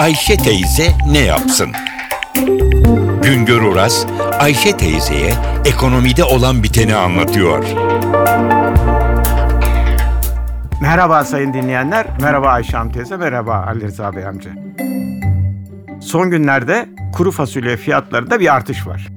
Ayşe 0.00 0.36
teyze 0.36 0.92
ne 1.10 1.18
yapsın? 1.18 1.72
Güngör 3.22 3.62
Oras, 3.62 4.06
Ayşe 4.38 4.76
teyzeye 4.76 5.32
ekonomide 5.64 6.24
olan 6.24 6.62
biteni 6.62 6.94
anlatıyor. 6.94 7.64
Merhaba 10.82 11.24
sayın 11.24 11.54
dinleyenler, 11.54 12.06
merhaba 12.20 12.48
Ayşe 12.48 12.76
Hanım 12.76 12.92
teyze, 12.92 13.16
merhaba 13.16 13.54
Ali 13.54 13.84
Rıza 13.84 14.16
Bey 14.16 14.26
amca. 14.26 14.50
Son 16.00 16.30
günlerde 16.30 16.88
kuru 17.12 17.30
fasulye 17.30 17.76
fiyatlarında 17.76 18.40
bir 18.40 18.54
artış 18.54 18.86
var. 18.86 19.08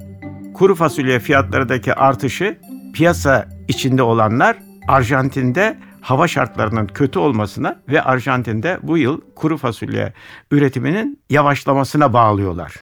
Kuru 0.54 0.74
fasulye 0.74 1.18
fiyatlarındaki 1.18 1.94
artışı 1.94 2.58
piyasa 2.94 3.48
içinde 3.68 4.02
olanlar 4.02 4.56
Arjantin'de 4.88 5.76
hava 6.04 6.28
şartlarının 6.28 6.86
kötü 6.86 7.18
olmasına 7.18 7.82
ve 7.88 8.02
Arjantin'de 8.02 8.78
bu 8.82 8.98
yıl 8.98 9.20
kuru 9.36 9.56
fasulye 9.56 10.12
üretiminin 10.50 11.20
yavaşlamasına 11.30 12.12
bağlıyorlar. 12.12 12.80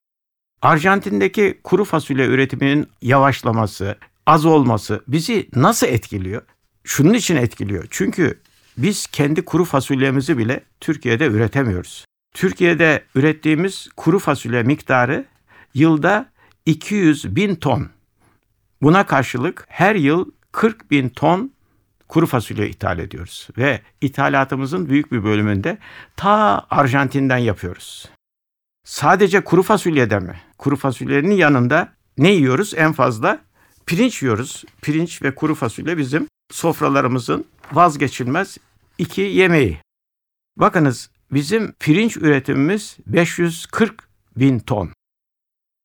Arjantin'deki 0.63 1.61
kuru 1.65 1.85
fasulye 1.85 2.27
üretiminin 2.27 2.89
yavaşlaması, 3.03 3.97
az 4.27 4.45
olması 4.45 5.03
bizi 5.09 5.49
nasıl 5.55 5.87
etkiliyor? 5.87 6.43
Şunun 6.85 7.15
için 7.15 7.37
etkiliyor. 7.37 7.87
Çünkü 7.91 8.41
biz 8.77 9.07
kendi 9.07 9.45
kuru 9.45 9.65
fasulyemizi 9.65 10.39
bile 10.39 10.61
Türkiye'de 10.81 11.27
üretemiyoruz. 11.27 12.05
Türkiye'de 12.35 13.05
ürettiğimiz 13.15 13.89
kuru 13.97 14.19
fasulye 14.19 14.63
miktarı 14.63 15.25
yılda 15.75 16.27
200 16.67 17.37
bin 17.37 17.55
ton. 17.55 17.89
Buna 18.83 19.07
karşılık 19.07 19.65
her 19.69 19.95
yıl 19.95 20.31
40 20.53 20.91
bin 20.91 21.09
ton 21.09 21.53
kuru 22.13 22.27
fasulye 22.27 22.69
ithal 22.69 22.99
ediyoruz. 22.99 23.49
Ve 23.59 23.81
ithalatımızın 24.01 24.89
büyük 24.89 25.13
bir 25.13 25.25
bölümünde 25.25 25.79
ta 26.17 26.67
Arjantin'den 26.71 27.39
yapıyoruz. 27.39 28.09
Sadece 28.85 29.45
kuru 29.45 29.63
fasulyede 29.63 30.19
mi? 30.19 30.41
Kuru 30.59 30.77
fasulyenin 30.77 31.31
yanında 31.31 31.93
ne 32.19 32.31
yiyoruz? 32.31 32.75
En 32.77 32.93
fazla 32.93 33.41
pirinç 33.87 34.23
yiyoruz. 34.23 34.65
Pirinç 34.83 35.23
ve 35.23 35.35
kuru 35.35 35.55
fasulye 35.55 35.99
bizim 35.99 36.29
sofralarımızın 36.51 37.45
vazgeçilmez 37.73 38.59
iki 38.99 39.21
yemeği. 39.21 39.79
Bakınız 40.57 41.11
bizim 41.31 41.73
pirinç 41.73 42.17
üretimimiz 42.17 42.97
540 43.07 44.09
bin 44.37 44.59
ton. 44.59 44.93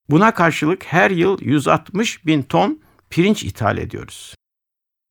Buna 0.09 0.33
karşılık 0.33 0.85
her 0.85 1.11
yıl 1.11 1.37
160 1.41 2.25
bin 2.25 2.43
ton 2.43 2.79
pirinç 3.09 3.43
ithal 3.43 3.77
ediyoruz. 3.77 4.36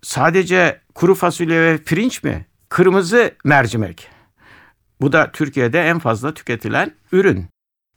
Sadece 0.02 0.80
kuru 0.94 1.14
fasulye 1.14 1.62
ve 1.62 1.78
pirinç 1.78 2.22
mi? 2.22 2.46
Kırmızı 2.68 3.30
mercimek. 3.44 4.08
Bu 5.00 5.12
da 5.12 5.32
Türkiye'de 5.32 5.82
en 5.82 5.98
fazla 5.98 6.34
tüketilen 6.34 6.92
ürün. 7.12 7.46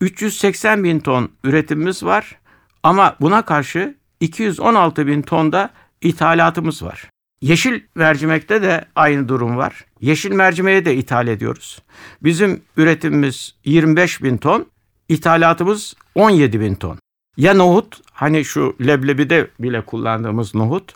380 0.01 0.83
bin 0.83 0.99
ton 0.99 1.31
üretimimiz 1.43 2.03
var 2.03 2.39
ama 2.83 3.15
buna 3.21 3.45
karşı 3.45 3.95
216 4.19 5.07
bin 5.07 5.21
ton 5.21 5.51
da 5.51 5.69
ithalatımız 6.01 6.83
var. 6.83 7.09
Yeşil 7.41 7.81
mercimekte 7.95 8.61
de 8.61 8.85
aynı 8.95 9.29
durum 9.29 9.57
var. 9.57 9.85
Yeşil 10.01 10.31
mercimeği 10.31 10.85
de 10.85 10.95
ithal 10.95 11.27
ediyoruz. 11.27 11.79
Bizim 12.23 12.61
üretimimiz 12.77 13.55
25 13.65 14.23
bin 14.23 14.37
ton, 14.37 14.65
ithalatımız 15.09 15.95
17 16.15 16.59
bin 16.59 16.75
ton. 16.75 16.99
Ya 17.37 17.53
nohut, 17.53 18.01
hani 18.11 18.45
şu 18.45 18.75
leblebide 18.81 19.47
bile 19.59 19.85
kullandığımız 19.85 20.55
nohut, 20.55 20.93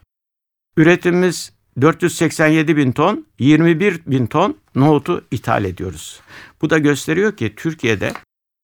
üretimimiz 0.77 1.53
487 1.81 2.77
bin 2.77 2.91
ton, 2.91 3.25
21 3.39 4.01
bin 4.05 4.25
ton 4.25 4.57
nohutu 4.75 5.25
ithal 5.31 5.65
ediyoruz. 5.65 6.21
Bu 6.61 6.69
da 6.69 6.77
gösteriyor 6.77 7.37
ki 7.37 7.53
Türkiye'de 7.55 8.13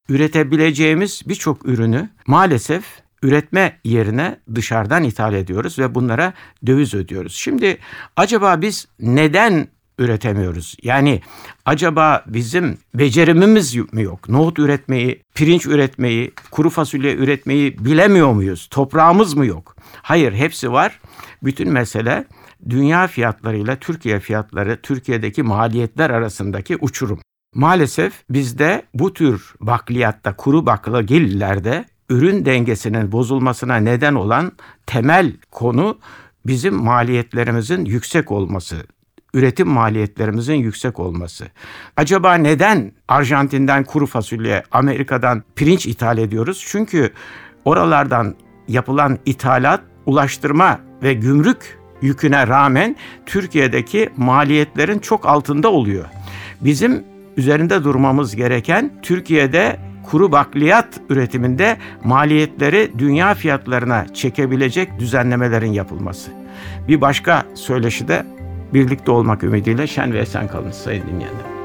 üretebileceğimiz 0.09 1.21
birçok 1.25 1.65
ürünü 1.65 2.09
maalesef 2.27 2.83
üretme 3.23 3.79
yerine 3.83 4.39
dışarıdan 4.55 5.03
ithal 5.03 5.33
ediyoruz 5.33 5.79
ve 5.79 5.95
bunlara 5.95 6.33
döviz 6.65 6.93
ödüyoruz. 6.93 7.35
Şimdi 7.35 7.77
acaba 8.15 8.61
biz 8.61 8.87
neden 8.99 9.67
üretemiyoruz? 9.99 10.75
Yani 10.83 11.21
acaba 11.65 12.23
bizim 12.27 12.77
becerimimiz 12.93 13.75
mi 13.75 14.03
yok? 14.03 14.29
Nohut 14.29 14.59
üretmeyi, 14.59 15.23
pirinç 15.35 15.65
üretmeyi, 15.65 16.31
kuru 16.51 16.69
fasulye 16.69 17.15
üretmeyi 17.15 17.85
bilemiyor 17.85 18.33
muyuz? 18.33 18.67
Toprağımız 18.71 19.33
mı 19.33 19.45
yok? 19.45 19.75
Hayır, 20.01 20.33
hepsi 20.33 20.71
var. 20.71 20.99
Bütün 21.43 21.71
mesele 21.71 22.25
dünya 22.69 23.07
fiyatlarıyla 23.07 23.75
Türkiye 23.75 24.19
fiyatları, 24.19 24.79
Türkiye'deki 24.81 25.43
maliyetler 25.43 26.09
arasındaki 26.09 26.77
uçurum. 26.77 27.19
Maalesef 27.55 28.13
bizde 28.29 28.83
bu 28.93 29.13
tür 29.13 29.53
bakliyatta, 29.59 30.35
kuru 30.35 30.65
baklagillerde 30.65 31.85
ürün 32.09 32.45
dengesinin 32.45 33.11
bozulmasına 33.11 33.75
neden 33.75 34.15
olan 34.15 34.51
temel 34.85 35.33
konu 35.51 35.99
bizim 36.45 36.75
maliyetlerimizin 36.75 37.85
yüksek 37.85 38.31
olması, 38.31 38.75
üretim 39.33 39.67
maliyetlerimizin 39.67 40.53
yüksek 40.53 40.99
olması. 40.99 41.47
Acaba 41.97 42.33
neden 42.35 42.91
Arjantin'den 43.07 43.83
kuru 43.83 44.05
fasulye, 44.05 44.63
Amerika'dan 44.71 45.43
pirinç 45.55 45.85
ithal 45.85 46.17
ediyoruz? 46.17 46.65
Çünkü 46.67 47.09
oralardan 47.65 48.35
yapılan 48.67 49.19
ithalat, 49.25 49.81
ulaştırma 50.05 50.79
ve 51.03 51.13
gümrük 51.13 51.79
yüküne 52.01 52.47
rağmen 52.47 52.95
Türkiye'deki 53.25 54.09
maliyetlerin 54.17 54.99
çok 54.99 55.25
altında 55.25 55.71
oluyor. 55.71 56.05
Bizim 56.61 57.03
üzerinde 57.37 57.83
durmamız 57.83 58.35
gereken 58.35 58.91
Türkiye'de 59.01 59.79
kuru 60.11 60.31
bakliyat 60.31 60.87
üretiminde 61.09 61.77
maliyetleri 62.03 62.91
dünya 62.97 63.33
fiyatlarına 63.33 64.13
çekebilecek 64.13 64.99
düzenlemelerin 64.99 65.71
yapılması. 65.71 66.31
Bir 66.87 67.01
başka 67.01 67.43
söyleşi 67.55 68.07
de 68.07 68.25
birlikte 68.73 69.11
olmak 69.11 69.43
ümidiyle 69.43 69.87
şen 69.87 70.13
ve 70.13 70.19
esen 70.19 70.47
kalın 70.47 70.71
sayın 70.71 71.07
dinleyenler. 71.07 71.59